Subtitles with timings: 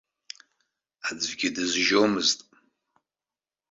[1.07, 2.39] Аӡәгьы дызжьомызт.